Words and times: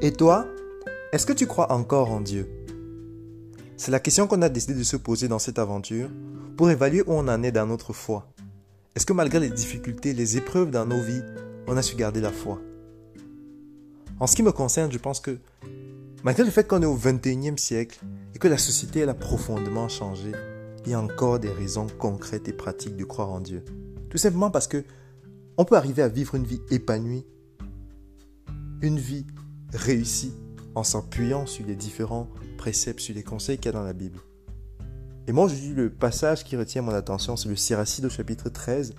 Et 0.00 0.12
toi, 0.12 0.46
est-ce 1.10 1.26
que 1.26 1.32
tu 1.32 1.48
crois 1.48 1.72
encore 1.72 2.12
en 2.12 2.20
Dieu? 2.20 2.48
C'est 3.76 3.90
la 3.90 3.98
question 3.98 4.28
qu'on 4.28 4.42
a 4.42 4.48
décidé 4.48 4.74
de 4.74 4.84
se 4.84 4.96
poser 4.96 5.26
dans 5.26 5.40
cette 5.40 5.58
aventure 5.58 6.08
pour 6.56 6.70
évaluer 6.70 7.02
où 7.02 7.14
on 7.14 7.26
en 7.26 7.42
est 7.42 7.50
dans 7.50 7.66
notre 7.66 7.92
foi. 7.92 8.32
Est-ce 8.94 9.04
que 9.04 9.12
malgré 9.12 9.40
les 9.40 9.50
difficultés, 9.50 10.12
les 10.12 10.36
épreuves 10.36 10.70
dans 10.70 10.86
nos 10.86 11.00
vies, 11.00 11.24
on 11.66 11.76
a 11.76 11.82
su 11.82 11.96
garder 11.96 12.20
la 12.20 12.30
foi? 12.30 12.60
En 14.20 14.28
ce 14.28 14.36
qui 14.36 14.44
me 14.44 14.52
concerne, 14.52 14.92
je 14.92 14.98
pense 14.98 15.18
que 15.18 15.36
malgré 16.22 16.44
le 16.44 16.50
fait 16.52 16.68
qu'on 16.68 16.82
est 16.82 16.86
au 16.86 16.96
21e 16.96 17.58
siècle 17.58 17.98
et 18.36 18.38
que 18.38 18.46
la 18.46 18.58
société 18.58 19.02
a 19.02 19.14
profondément 19.14 19.88
changé, 19.88 20.30
il 20.86 20.92
y 20.92 20.94
a 20.94 21.00
encore 21.00 21.40
des 21.40 21.50
raisons 21.50 21.88
concrètes 21.98 22.46
et 22.46 22.52
pratiques 22.52 22.96
de 22.96 23.04
croire 23.04 23.30
en 23.30 23.40
Dieu. 23.40 23.64
Tout 24.10 24.18
simplement 24.18 24.52
parce 24.52 24.68
que 24.68 24.84
on 25.56 25.64
peut 25.64 25.76
arriver 25.76 26.02
à 26.02 26.08
vivre 26.08 26.36
une 26.36 26.44
vie 26.44 26.62
épanouie, 26.70 27.26
une 28.80 29.00
vie 29.00 29.26
réussie 29.72 30.32
en 30.74 30.82
s'appuyant 30.82 31.46
sur 31.46 31.66
les 31.66 31.74
différents 31.74 32.28
préceptes, 32.56 33.00
sur 33.00 33.14
les 33.14 33.22
conseils 33.22 33.58
qu'il 33.58 33.66
y 33.66 33.68
a 33.68 33.72
dans 33.72 33.84
la 33.84 33.92
Bible. 33.92 34.20
Et 35.26 35.32
moi, 35.32 35.46
dis 35.48 35.74
le 35.74 35.90
passage 35.90 36.44
qui 36.44 36.56
retient 36.56 36.82
mon 36.82 36.92
attention, 36.92 37.36
c'est 37.36 37.48
le 37.48 37.56
Siracide 37.56 38.06
au 38.06 38.10
chapitre 38.10 38.48
13, 38.48 38.94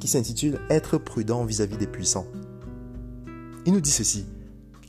qui 0.00 0.08
s'intitule 0.08 0.60
Être 0.70 0.96
prudent 0.98 1.44
vis-à-vis 1.44 1.76
des 1.76 1.86
puissants. 1.86 2.26
Il 3.66 3.72
nous 3.72 3.80
dit 3.80 3.90
ceci 3.90 4.26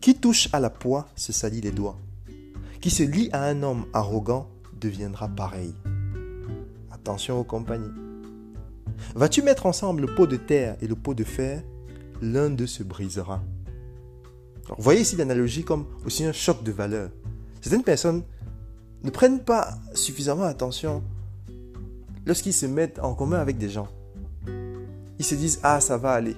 Qui 0.02 0.16
touche 0.16 0.50
à 0.54 0.60
la 0.60 0.70
poix 0.70 1.08
se 1.16 1.34
salit 1.34 1.62
les 1.62 1.72
doigts. 1.72 2.00
Qui 2.80 2.90
se 2.90 3.04
lie 3.04 3.30
à 3.34 3.44
un 3.44 3.64
homme 3.64 3.86
arrogant 3.94 4.50
deviendra 4.80 5.28
pareil. 5.28 5.74
Attention 6.92 7.40
aux 7.40 7.44
compagnies. 7.44 7.92
Vas-tu 9.16 9.42
mettre 9.42 9.66
ensemble 9.66 10.02
le 10.02 10.16
pot 10.16 10.28
de 10.28 10.38
terre 10.38 10.78
et 10.82 10.88
le 10.88 10.96
pot 10.96 11.14
de 11.14 11.24
fer? 11.24 11.64
L'un 12.22 12.50
d'eux 12.50 12.68
se 12.68 12.84
brisera 12.84 13.44
voyez 14.78 15.02
ici 15.02 15.16
l'analogie 15.16 15.64
comme 15.64 15.86
aussi 16.06 16.26
un 16.26 16.32
choc 16.32 16.64
de 16.64 16.72
valeur. 16.72 17.10
Certaines 17.62 17.84
personnes 17.84 18.24
ne 19.04 19.10
prennent 19.10 19.44
pas 19.44 19.76
suffisamment 19.94 20.44
attention 20.44 21.04
lorsqu'ils 22.26 22.54
se 22.54 22.66
mettent 22.66 23.00
en 23.00 23.14
commun 23.14 23.40
avec 23.40 23.58
des 23.58 23.70
gens. 23.70 23.88
Ils 25.20 25.26
se 25.26 25.36
disent 25.36 25.60
Ah, 25.64 25.80
ça 25.80 25.98
va 25.98 26.12
aller. 26.12 26.36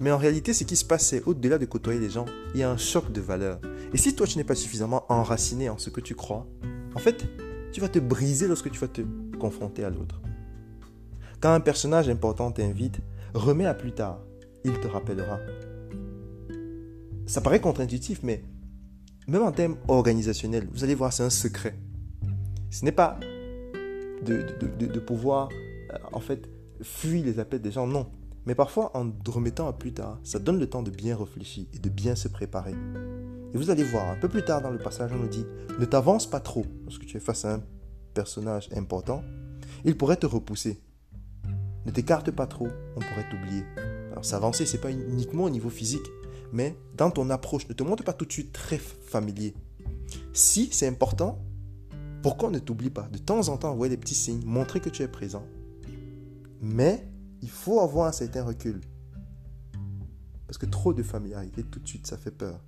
Mais 0.00 0.10
en 0.10 0.18
réalité, 0.18 0.52
ce 0.52 0.64
qui 0.64 0.74
se 0.74 0.84
passe, 0.84 1.06
c'est 1.06 1.22
au-delà 1.26 1.58
de 1.58 1.64
côtoyer 1.64 2.00
les 2.00 2.10
gens, 2.10 2.26
il 2.54 2.60
y 2.60 2.62
a 2.64 2.70
un 2.70 2.76
choc 2.76 3.12
de 3.12 3.20
valeur. 3.20 3.60
Et 3.92 3.96
si 3.96 4.14
toi, 4.16 4.26
tu 4.26 4.36
n'es 4.36 4.44
pas 4.44 4.56
suffisamment 4.56 5.04
enraciné 5.08 5.68
en 5.68 5.78
ce 5.78 5.90
que 5.90 6.00
tu 6.00 6.16
crois, 6.16 6.46
en 6.94 6.98
fait, 6.98 7.24
tu 7.72 7.80
vas 7.80 7.88
te 7.88 8.00
briser 8.00 8.48
lorsque 8.48 8.70
tu 8.70 8.80
vas 8.80 8.88
te 8.88 9.02
confronter 9.38 9.84
à 9.84 9.90
l'autre. 9.90 10.20
Quand 11.40 11.52
un 11.52 11.60
personnage 11.60 12.08
important 12.08 12.50
t'invite, 12.50 12.98
remets 13.34 13.66
à 13.66 13.74
plus 13.74 13.92
tard. 13.92 14.18
Il 14.64 14.78
te 14.80 14.88
rappellera. 14.88 15.38
Ça 17.26 17.40
paraît 17.40 17.60
contre-intuitif, 17.60 18.20
mais 18.22 18.44
même 19.28 19.42
en 19.42 19.52
termes 19.52 19.76
organisationnels, 19.88 20.68
vous 20.72 20.84
allez 20.84 20.94
voir, 20.94 21.12
c'est 21.12 21.22
un 21.22 21.30
secret. 21.30 21.78
Ce 22.70 22.84
n'est 22.84 22.92
pas 22.92 23.18
de, 24.24 24.98
pouvoir, 24.98 25.48
euh, 25.92 25.96
en 26.12 26.20
fait, 26.20 26.48
fuir 26.82 27.24
les 27.24 27.38
appels 27.38 27.60
des 27.60 27.70
gens, 27.70 27.86
non. 27.86 28.06
Mais 28.46 28.54
parfois, 28.54 28.90
en 28.96 29.12
remettant 29.28 29.68
à 29.68 29.72
plus 29.72 29.92
tard, 29.92 30.18
ça 30.24 30.38
donne 30.38 30.58
le 30.58 30.68
temps 30.68 30.82
de 30.82 30.90
bien 30.90 31.16
réfléchir 31.16 31.66
et 31.72 31.78
de 31.78 31.88
bien 31.88 32.16
se 32.16 32.28
préparer. 32.28 32.74
Et 33.54 33.58
vous 33.58 33.70
allez 33.70 33.84
voir, 33.84 34.10
un 34.10 34.16
peu 34.16 34.28
plus 34.28 34.44
tard 34.44 34.62
dans 34.62 34.70
le 34.70 34.78
passage, 34.78 35.12
on 35.12 35.18
nous 35.18 35.28
dit, 35.28 35.44
ne 35.78 35.84
t'avance 35.84 36.28
pas 36.28 36.40
trop 36.40 36.64
lorsque 36.84 37.06
tu 37.06 37.16
es 37.16 37.20
face 37.20 37.44
à 37.44 37.54
un 37.54 37.62
personnage 38.14 38.68
important. 38.74 39.22
Il 39.84 39.96
pourrait 39.96 40.16
te 40.16 40.26
repousser. 40.26 40.80
Ne 41.86 41.90
t'écarte 41.90 42.30
pas 42.30 42.46
trop, 42.46 42.68
on 42.96 43.00
pourrait 43.00 43.28
t'oublier. 43.30 43.64
Alors 44.10 44.24
s'avancer, 44.24 44.66
c'est 44.66 44.80
pas 44.80 44.90
uniquement 44.90 45.44
au 45.44 45.50
niveau 45.50 45.70
physique, 45.70 46.06
mais 46.52 46.76
dans 46.96 47.10
ton 47.10 47.30
approche, 47.30 47.68
ne 47.68 47.74
te 47.74 47.82
montre 47.82 48.04
pas 48.04 48.12
tout 48.12 48.26
de 48.26 48.32
suite 48.32 48.52
très 48.52 48.78
familier. 48.78 49.54
Si 50.32 50.68
c'est 50.70 50.86
important, 50.86 51.38
pourquoi 52.22 52.50
ne 52.50 52.58
t'oublie 52.58 52.90
pas? 52.90 53.08
De 53.08 53.18
temps 53.18 53.48
en 53.48 53.56
temps, 53.56 53.70
envoyer 53.70 53.90
des 53.90 54.00
petits 54.00 54.14
signes, 54.14 54.44
montrer 54.44 54.80
que 54.80 54.90
tu 54.90 55.02
es 55.02 55.08
présent. 55.08 55.44
Mais 56.60 57.08
il 57.40 57.50
faut 57.50 57.80
avoir 57.80 58.06
un 58.06 58.12
certain 58.12 58.44
recul. 58.44 58.80
Parce 60.46 60.58
que 60.58 60.66
trop 60.66 60.92
de 60.92 61.02
familiarité, 61.02 61.64
tout 61.64 61.80
de 61.80 61.88
suite, 61.88 62.06
ça 62.06 62.16
fait 62.16 62.30
peur. 62.30 62.60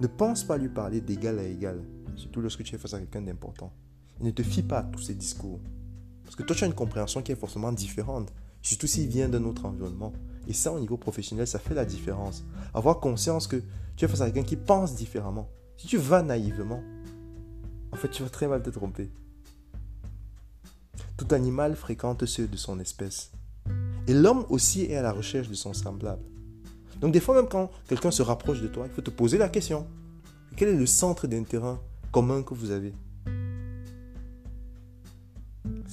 Ne 0.00 0.06
pense 0.08 0.44
pas 0.44 0.58
lui 0.58 0.68
parler 0.68 1.00
d'égal 1.00 1.38
à 1.38 1.44
égal, 1.44 1.80
surtout 2.16 2.40
lorsque 2.40 2.64
tu 2.64 2.74
es 2.74 2.78
face 2.78 2.92
à 2.94 2.98
quelqu'un 2.98 3.22
d'important. 3.22 3.72
ne 4.20 4.30
te 4.30 4.42
fie 4.42 4.62
pas 4.62 4.80
à 4.80 4.82
tous 4.82 5.00
ces 5.00 5.14
discours. 5.14 5.60
Parce 6.24 6.36
que 6.36 6.42
toi, 6.42 6.56
tu 6.56 6.64
as 6.64 6.66
une 6.66 6.74
compréhension 6.74 7.22
qui 7.22 7.32
est 7.32 7.36
forcément 7.36 7.72
différente, 7.72 8.32
surtout 8.64 8.86
s'il 8.86 9.08
vient 9.08 9.28
d'un 9.28 9.44
autre 9.44 9.66
environnement. 9.66 10.12
Et 10.48 10.52
ça, 10.52 10.72
au 10.72 10.80
niveau 10.80 10.96
professionnel, 10.96 11.46
ça 11.46 11.58
fait 11.58 11.74
la 11.74 11.84
différence. 11.84 12.44
Avoir 12.72 12.98
conscience 12.98 13.46
que 13.46 13.62
tu 13.96 14.04
es 14.04 14.08
face 14.08 14.20
à 14.20 14.30
quelqu'un 14.30 14.48
qui 14.48 14.56
pense 14.56 14.94
différemment. 14.94 15.48
Si 15.76 15.86
tu 15.86 15.96
vas 15.96 16.22
naïvement, 16.22 16.82
en 17.92 17.96
fait, 17.96 18.08
tu 18.08 18.22
vas 18.22 18.28
très 18.28 18.48
mal 18.48 18.62
te 18.62 18.70
tromper. 18.70 19.10
Tout 21.16 21.28
animal 21.30 21.76
fréquente 21.76 22.26
ceux 22.26 22.48
de 22.48 22.56
son 22.56 22.80
espèce. 22.80 23.30
Et 24.06 24.14
l'homme 24.14 24.44
aussi 24.48 24.82
est 24.82 24.96
à 24.96 25.02
la 25.02 25.12
recherche 25.12 25.48
de 25.48 25.54
son 25.54 25.72
semblable. 25.72 26.24
Donc 27.00 27.12
des 27.12 27.20
fois, 27.20 27.34
même 27.34 27.48
quand 27.48 27.70
quelqu'un 27.88 28.10
se 28.10 28.22
rapproche 28.22 28.60
de 28.60 28.68
toi, 28.68 28.86
il 28.86 28.92
faut 28.92 29.02
te 29.02 29.10
poser 29.10 29.38
la 29.38 29.48
question. 29.48 29.86
Quel 30.56 30.68
est 30.68 30.76
le 30.76 30.86
centre 30.86 31.26
d'intérêt 31.26 31.76
commun 32.12 32.42
que 32.42 32.54
vous 32.54 32.70
avez? 32.70 32.94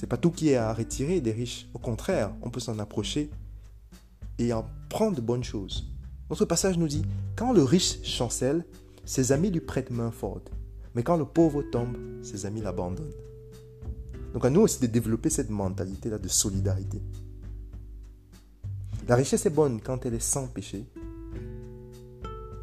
C'est 0.02 0.08
pas 0.08 0.16
tout 0.16 0.32
qui 0.32 0.48
est 0.48 0.56
à 0.56 0.74
retirer 0.74 1.20
des 1.20 1.30
riches. 1.30 1.68
Au 1.74 1.78
contraire, 1.78 2.34
on 2.42 2.50
peut 2.50 2.58
s'en 2.58 2.80
approcher 2.80 3.30
et 4.36 4.52
en 4.52 4.66
prendre 4.88 5.14
de 5.14 5.20
bonnes 5.20 5.44
choses. 5.44 5.92
Notre 6.28 6.44
passage 6.44 6.76
nous 6.76 6.88
dit, 6.88 7.04
quand 7.36 7.52
le 7.52 7.62
riche 7.62 8.02
chancelle, 8.02 8.66
ses 9.04 9.30
amis 9.30 9.52
lui 9.52 9.60
prêtent 9.60 9.92
main 9.92 10.10
forte. 10.10 10.50
Mais 10.96 11.04
quand 11.04 11.16
le 11.16 11.24
pauvre 11.24 11.62
tombe, 11.62 11.96
ses 12.20 12.46
amis 12.46 12.60
l'abandonnent. 12.60 13.12
Donc 14.32 14.44
à 14.44 14.50
nous 14.50 14.62
aussi 14.62 14.80
de 14.80 14.88
développer 14.88 15.30
cette 15.30 15.50
mentalité-là 15.50 16.18
de 16.18 16.26
solidarité. 16.26 17.00
La 19.06 19.14
richesse 19.14 19.46
est 19.46 19.50
bonne 19.50 19.80
quand 19.80 20.04
elle 20.04 20.14
est 20.14 20.18
sans 20.18 20.48
péché. 20.48 20.84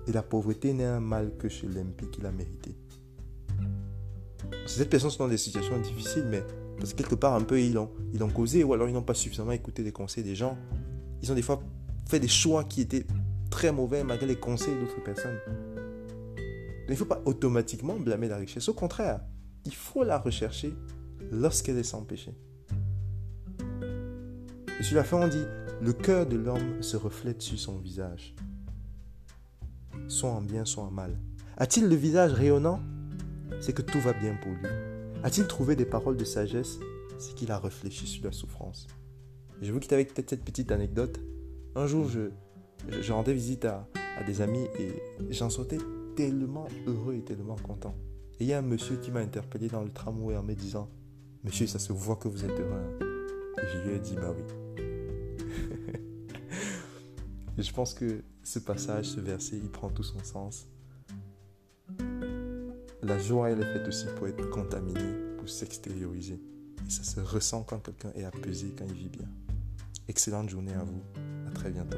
Et 0.07 0.11
la 0.11 0.23
pauvreté 0.23 0.73
n'est 0.73 0.83
un 0.83 0.99
mal 0.99 1.37
que 1.37 1.47
chez 1.47 1.69
l'impie 1.69 2.09
qui 2.11 2.19
l'a 2.19 2.33
mérité. 2.33 2.75
Ces 4.67 4.83
personnes 4.83 5.11
sont 5.11 5.23
dans 5.23 5.29
des 5.29 5.37
situations 5.37 5.79
difficiles, 5.79 6.25
mais 6.29 6.43
parce 6.79 6.93
que 6.93 6.97
quelque 6.97 7.15
part, 7.15 7.35
un 7.35 7.41
peu, 7.41 7.59
ils 7.59 7.77
ont, 7.77 7.89
causé, 8.33 8.63
ou 8.63 8.73
alors 8.73 8.87
ils 8.87 8.93
n'ont 8.93 9.01
pas 9.01 9.13
suffisamment 9.13 9.51
écouté 9.51 9.83
les 9.83 9.91
conseils 9.91 10.23
des 10.23 10.35
gens, 10.35 10.57
ils 11.21 11.31
ont 11.31 11.35
des 11.35 11.41
fois 11.41 11.61
fait 12.07 12.19
des 12.19 12.27
choix 12.27 12.63
qui 12.63 12.81
étaient 12.81 13.05
très 13.51 13.71
mauvais 13.71 14.03
malgré 14.03 14.25
les 14.25 14.37
conseils 14.37 14.75
d'autres 14.79 15.03
personnes. 15.03 15.37
il 16.87 16.91
ne 16.91 16.95
faut 16.95 17.05
pas 17.05 17.21
automatiquement 17.25 17.97
blâmer 17.97 18.27
la 18.27 18.37
richesse. 18.37 18.69
Au 18.69 18.73
contraire, 18.73 19.19
il 19.65 19.73
faut 19.73 20.03
la 20.03 20.17
rechercher 20.17 20.73
lorsqu'elle 21.31 21.77
est 21.77 21.83
sans 21.83 22.03
péché. 22.03 22.33
Et 24.79 24.83
sur 24.83 24.95
la 24.95 25.03
fin, 25.03 25.17
on 25.17 25.27
dit, 25.27 25.43
le 25.81 25.93
cœur 25.93 26.25
de 26.25 26.37
l'homme 26.37 26.81
se 26.81 26.95
reflète 26.95 27.41
sur 27.41 27.59
son 27.59 27.77
visage, 27.77 28.33
soit 30.07 30.29
en 30.29 30.41
bien, 30.41 30.63
soit 30.63 30.83
en 30.83 30.91
mal. 30.91 31.19
A-t-il 31.57 31.89
le 31.89 31.95
visage 31.95 32.31
rayonnant? 32.31 32.79
C'est 33.59 33.73
que 33.73 33.81
tout 33.81 33.99
va 33.99 34.13
bien 34.13 34.35
pour 34.41 34.51
lui. 34.51 34.88
A-t-il 35.21 35.47
trouvé 35.47 35.75
des 35.75 35.85
paroles 35.85 36.15
de 36.15 36.23
sagesse? 36.23 36.79
C'est 37.17 37.35
qu'il 37.35 37.51
a 37.51 37.59
réfléchi 37.59 38.07
sur 38.07 38.23
la 38.23 38.31
souffrance. 38.31 38.87
Je 39.61 39.73
vous 39.73 39.79
quitte 39.81 39.91
avec 39.91 40.13
peut-être 40.13 40.29
cette 40.29 40.45
petite 40.45 40.71
anecdote. 40.71 41.19
Un 41.75 41.87
jour, 41.87 42.07
je, 42.07 43.11
rendais 43.11 43.33
visite 43.33 43.65
à, 43.65 43.85
des 44.25 44.41
amis 44.41 44.65
et 44.79 44.93
j'en 45.29 45.49
sortais 45.49 45.77
tellement 46.15 46.67
heureux 46.87 47.15
et 47.15 47.21
tellement 47.21 47.57
content. 47.57 47.95
Et 48.39 48.45
il 48.45 48.47
y 48.47 48.53
a 48.53 48.59
un 48.59 48.61
monsieur 48.61 48.95
qui 48.95 49.11
m'a 49.11 49.19
interpellé 49.19 49.67
dans 49.67 49.83
le 49.83 49.91
tramway 49.91 50.37
en 50.37 50.43
me 50.43 50.53
disant 50.53 50.89
Monsieur, 51.43 51.67
ça 51.67 51.79
se 51.79 51.91
voit 51.91 52.15
que 52.15 52.29
vous 52.29 52.45
êtes 52.45 52.57
heureux. 52.57 52.99
Et 53.57 53.67
je 53.73 53.89
lui 53.89 53.95
ai 53.95 53.99
dit 53.99 54.15
Bah 54.15 54.33
oui. 54.33 54.43
je 57.57 57.73
pense 57.73 57.93
que 57.93 58.23
ce 58.43 58.59
passage, 58.59 59.05
ce 59.05 59.19
verset, 59.19 59.57
il 59.57 59.69
prend 59.69 59.89
tout 59.89 60.03
son 60.03 60.23
sens. 60.23 60.67
La 63.09 63.17
joie, 63.17 63.49
elle 63.49 63.59
est 63.61 63.73
faite 63.73 63.87
aussi 63.87 64.05
pour 64.15 64.27
être 64.27 64.47
contaminée, 64.51 65.15
pour 65.39 65.49
s'extérioriser. 65.49 66.39
Et 66.85 66.89
ça 66.91 67.01
se 67.01 67.19
ressent 67.19 67.63
quand 67.63 67.79
quelqu'un 67.79 68.11
est 68.15 68.23
apaisé, 68.23 68.71
quand 68.77 68.85
il 68.87 68.93
vit 68.93 69.09
bien. 69.09 69.27
Excellente 70.07 70.49
journée 70.49 70.73
à 70.73 70.83
vous. 70.83 71.01
À 71.47 71.51
très 71.51 71.71
bientôt. 71.71 71.97